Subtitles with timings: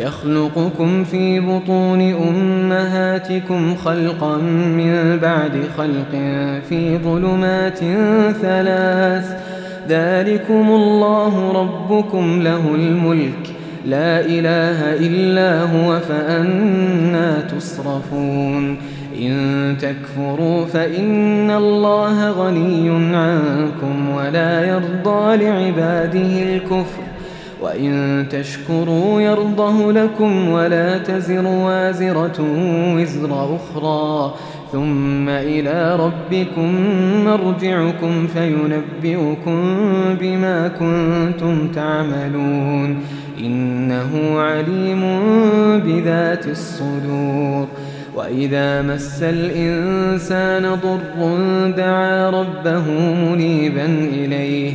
[0.00, 4.36] يخلقكم في بطون أمهاتكم خلقا
[4.76, 6.10] من بعد خلق
[6.68, 7.78] في ظلمات
[8.42, 9.36] ثلاث.
[9.88, 13.54] ذلكم الله ربكم له الملك.
[13.86, 18.76] لا إله إلا هو فأنا تصرفون.
[19.20, 27.05] إن تكفروا فإن الله غني عنكم ولا يرضى لعباده الكفر.
[27.62, 32.44] وإن تشكروا يرضه لكم ولا تزر وازرة
[32.96, 34.34] وزر أخرى
[34.72, 36.74] ثم إلى ربكم
[37.24, 39.78] مرجعكم فينبئكم
[40.20, 42.98] بما كنتم تعملون
[43.40, 45.02] إنه عليم
[45.84, 47.66] بذات الصدور
[48.14, 51.30] وإذا مس الإنسان ضر
[51.76, 54.74] دعا ربه منيبا إليه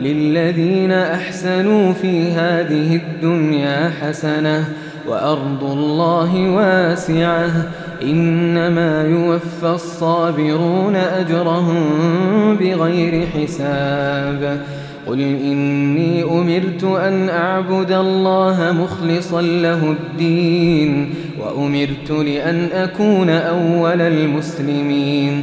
[0.00, 4.64] للذين أحسنوا في هذه الدنيا حسنة
[5.08, 7.50] وأرض الله واسعة
[8.02, 11.84] إنما يوفى الصابرون أجرهم
[12.56, 14.60] بغير حساب
[15.06, 25.42] قل إني أمرت أن أعبد الله مخلصا له الدين وأمرت لأن أكون أول المسلمين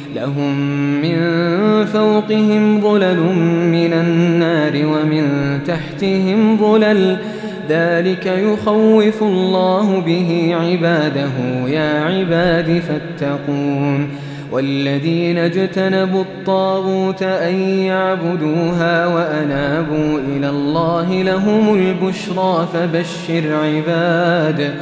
[0.15, 0.55] لهم
[1.01, 1.17] من
[1.85, 3.19] فوقهم ظلل
[3.65, 7.17] من النار ومن تحتهم ظلل.
[7.69, 11.67] ذلك يخوف الله به عباده.
[11.67, 14.09] يا عباد فاتقون.
[14.51, 24.73] والذين اجتنبوا الطاغوت أن يعبدوها وأنابوا إلى الله لهم البشرى فبشر عباد.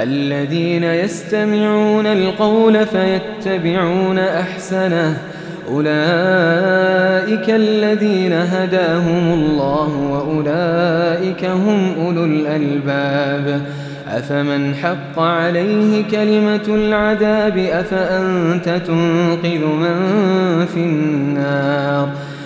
[0.00, 5.18] الذين يستمعون القول فيتبعون أحسنه.
[5.70, 13.60] أولئك الذين هداهم الله وأولئك هم أولو الألباب.
[14.08, 19.96] أفمن حق عليه كلمة العذاب أفأنت تنقذ من
[20.74, 22.08] في النار؟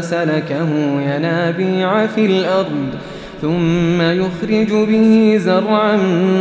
[0.00, 0.68] فسلكه
[1.00, 2.88] ينابيع في الأرض
[3.42, 5.96] ثم يخرج به زرعا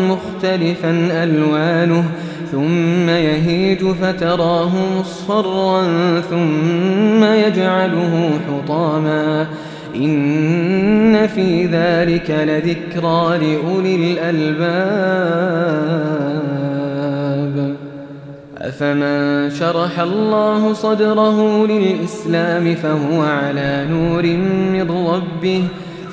[0.10, 2.04] مختلفا ألوانه
[2.52, 5.82] ثم يهيج فتراه مصفرا
[6.30, 9.48] ثم يجعله حطاما.
[9.96, 15.40] إن في ذلك لذكرى لأولي الألباب.
[18.70, 24.24] أفمن شرح الله صدره للإسلام فهو على نور
[24.74, 25.64] من ربه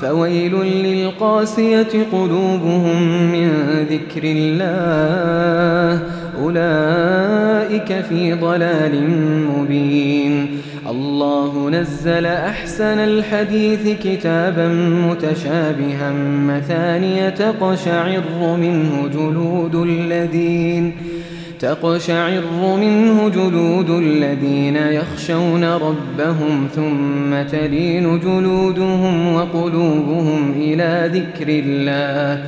[0.01, 3.51] فويل للقاسية قلوبهم من
[3.91, 6.03] ذكر الله
[6.43, 9.11] أولئك في ضلال
[9.51, 10.49] مبين.
[10.91, 14.69] الله نزل أحسن الحديث كتابا
[15.09, 16.13] متشابها
[16.47, 18.23] مثانية تقشعر
[18.61, 21.16] منه جلود الذين
[21.61, 22.43] تقشعر
[22.81, 32.45] منه جلود الذين يخشون ربهم ثم تلين جلودهم وقلوبهم إلى ذكر الله.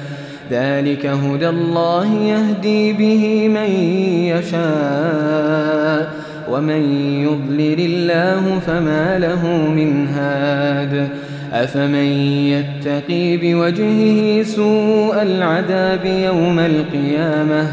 [0.50, 3.70] ذلك هدى الله يهدي به من
[4.36, 6.12] يشاء
[6.50, 6.82] ومن
[7.22, 11.08] يضلل الله فما له من هاد.
[11.52, 12.08] أفمن
[12.52, 17.72] يتقي بوجهه سوء العذاب يوم القيامة؟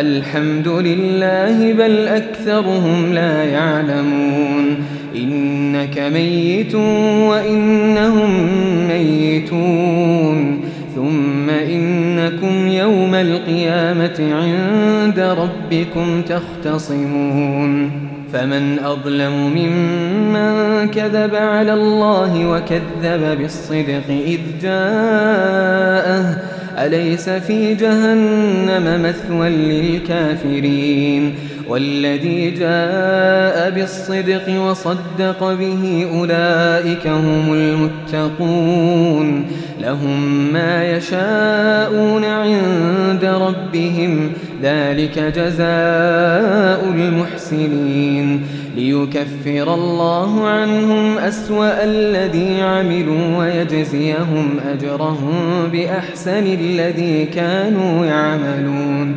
[0.00, 4.76] الحمد لله بل أكثرهم لا يعلمون
[5.16, 6.74] إنك ميت
[7.30, 8.30] وإنهم
[8.88, 10.60] ميتون
[10.94, 17.90] ثم إنكم يوم القيامة عند ربكم تختصمون
[18.32, 31.34] فمن أظلم ممن كذب على الله وكذب بالصدق إذ جاءه أليس في جهنم مثوى للكافرين؟
[31.68, 39.46] والذي جاء بالصدق وصدق به أولئك هم المتقون.
[39.80, 44.32] لهم ما يشاءون عند ربهم.
[44.62, 48.42] ذلك جزاء المحسنين.
[48.76, 59.16] ليكفر الله عنهم أسوأ الذي عملوا ويجزيهم أجرهم بأحسن الذي كانوا يعملون.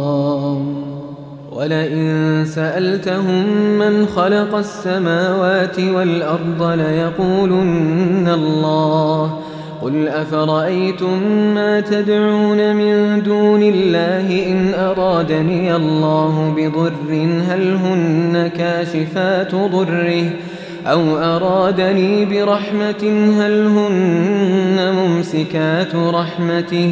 [1.61, 3.45] ولئن سألتهم
[3.79, 9.39] من خلق السماوات والأرض ليقولن الله.
[9.81, 11.23] قل أفرأيتم
[11.55, 17.13] ما تدعون من دون الله إن أرادني الله بضر
[17.49, 20.29] هل هن كاشفات ضره؟
[20.87, 26.91] أو أرادني برحمة هل هن ممسكات رحمته؟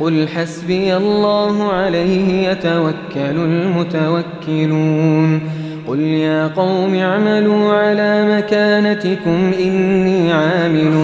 [0.00, 3.36] قل حسبي الله عليه يتوكل
[4.46, 5.40] المتوكلون
[5.88, 10.94] قل يا قوم اعملوا على مكانتكم إني عامل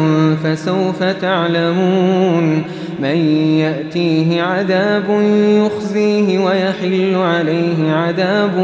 [0.45, 2.63] فسوف تعلمون
[3.01, 3.17] من
[3.59, 5.05] يأتيه عذاب
[5.43, 8.59] يخزيه ويحل عليه عذاب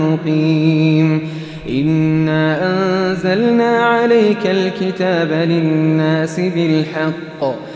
[0.00, 1.28] مقيم
[1.68, 7.75] إنا أنزلنا عليك الكتاب للناس بالحق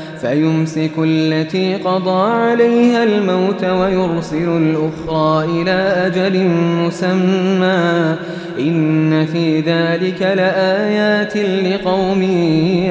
[0.21, 6.47] فيمسك التي قضى عليها الموت ويرسل الأخرى إلى أجل
[6.85, 8.15] مسمى.
[8.59, 12.21] إن في ذلك لآيات لقوم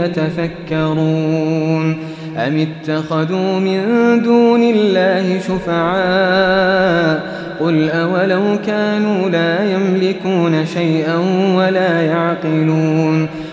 [0.04, 1.96] يتفكرون.
[2.36, 3.82] أم اتخذوا من
[4.22, 11.16] دون الله شفعاء؟ قل أولو كانوا لا يملكون شيئا
[11.56, 13.28] ولا يعقلون.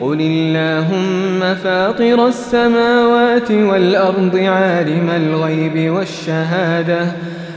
[0.00, 7.06] قل اللهم فاطر السماوات والأرض عالم الغيب والشهادة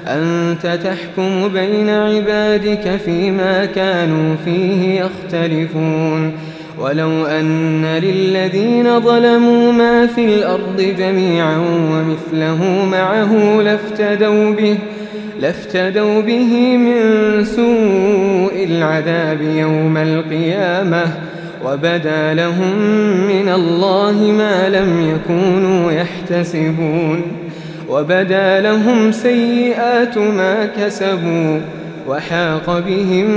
[0.08, 6.32] أنت تحكم بين عبادك فيما كانوا فيه يختلفون
[6.80, 11.58] ولو أن للذين ظلموا ما في الأرض جميعا
[11.92, 14.78] ومثله معه لافتدوا به
[15.40, 17.04] لافتدوا به من
[17.44, 21.33] سوء العذاب يوم القيامة
[21.66, 22.78] وبدا لهم
[23.28, 27.22] من الله ما لم يكونوا يحتسبون
[27.90, 31.60] وبدا لهم سيئات ما كسبوا
[32.08, 33.28] وحاق بهم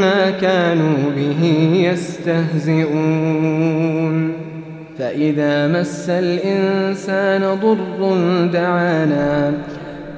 [0.00, 1.44] ما كانوا به
[1.92, 3.28] يستهزئون
[4.98, 8.16] فإذا مس الإنسان ضر
[8.52, 9.37] دعانا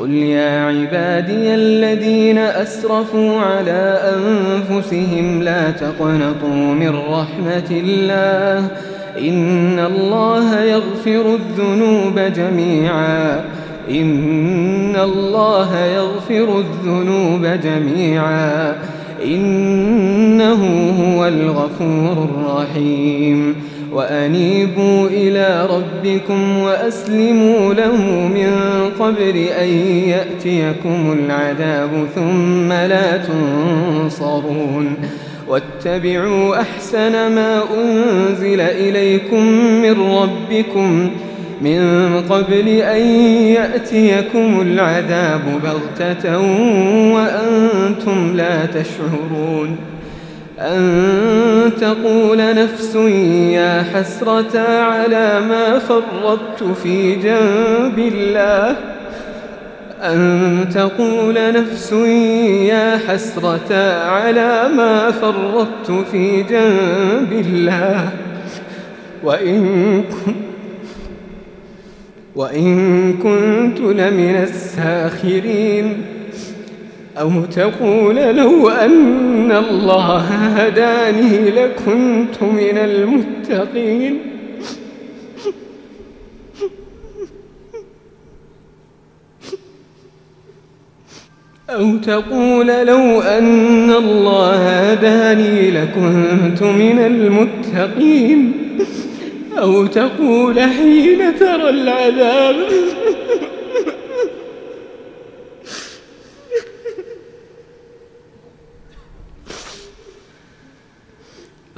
[0.00, 8.68] قل يا عبادي الذين أسرفوا على أنفسهم لا تقنطوا من رحمة الله
[9.18, 13.44] إن الله يغفر الذنوب جميعا
[13.90, 18.76] إن الله يغفر الذنوب جميعا
[19.24, 20.64] إنه
[21.00, 23.54] هو الغفور الرحيم
[23.92, 27.96] وأنيبوا إلى ربكم وأسلموا له
[28.28, 28.52] من
[29.00, 29.68] قبل أن
[30.08, 34.96] يأتيكم العذاب ثم لا تنصرون.
[35.48, 39.42] واتبعوا أحسن ما أنزل إليكم
[39.82, 41.10] من ربكم
[41.62, 41.80] من
[42.28, 43.06] قبل أن
[43.46, 46.38] يأتيكم العذاب بغتة
[47.14, 49.76] وأنتم لا تشعرون.
[50.60, 52.94] أن تقول نفس
[53.54, 58.76] يا حسرة على ما فرطت في جنب الله.
[60.02, 61.92] أن تقول نفس
[62.72, 63.72] يا حسرة
[64.04, 68.08] على ما فرطت في جنب الله.
[69.24, 70.04] وإن
[72.36, 76.19] وإن كنت لمن الساخرين.
[77.18, 84.18] أو تقول لو أن الله هداني لكنت من المتقين.
[91.70, 98.52] أو تقول لو أن الله هداني لكنت من المتقين.
[99.58, 102.56] أو تقول حين ترى العذاب.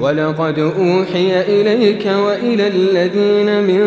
[0.00, 3.82] ولقد أوحي إليك وإلى الذين من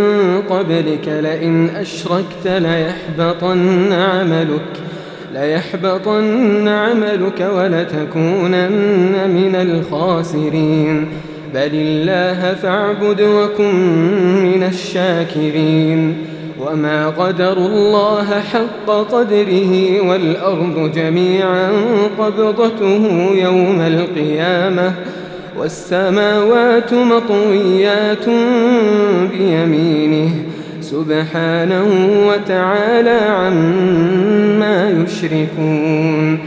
[0.50, 4.90] قبلك لئن أشركت ليحبطن عملك
[5.34, 11.08] ليحبطن عملك ولتكونن من الخاسرين
[11.54, 13.76] بل الله فاعبد وكن
[14.44, 16.18] من الشاكرين
[16.60, 21.72] وما قدر الله حق قدره والأرض جميعا
[22.20, 24.94] قبضته يوم القيامة
[25.60, 28.26] والسماوات مطويات
[29.32, 30.30] بيمينه
[30.82, 31.88] سبحانه
[32.28, 36.40] وتعالى عما يشركون.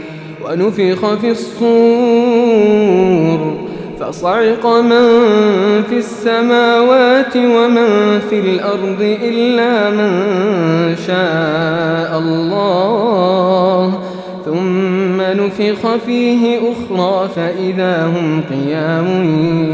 [0.45, 2.53] ونفخ في الصور
[3.99, 5.09] فصعق من
[5.89, 10.11] في السماوات ومن في الأرض إلا من
[11.07, 13.22] شاء الله.
[15.57, 19.07] ثم نفخ فيه أخرى فإذا هم قيام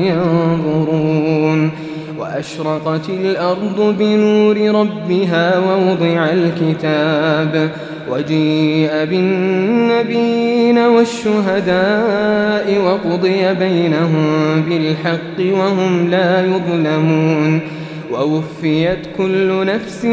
[0.02, 1.72] ينظرون
[2.20, 7.70] وأشرقت الأرض بنور ربها ووضع الكتاب
[8.12, 14.26] وجيء بالنبيين والشهداء وقضي بينهم
[14.70, 17.60] بالحق وهم لا يظلمون
[18.12, 20.06] ووفيت كل نفس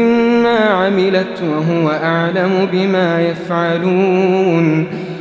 [0.43, 4.87] ما عملت وهو أعلم بما يفعلون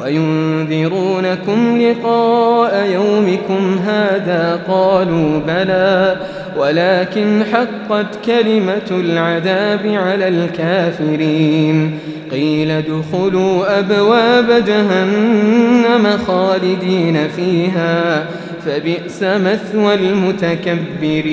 [0.00, 6.16] وينذرونكم لقاء يومكم هذا قالوا بلى
[6.58, 11.98] ولكن حقت كلمة العذاب على الكافرين
[12.30, 18.26] قيل ادخلوا أبواب جهنم خالدين فيها
[18.66, 21.32] فبئس مثوى المتكبرين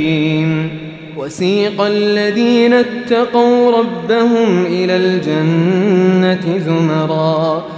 [1.18, 7.78] وسيق الذين اتقوا ربهم إلى الجنة زمرًا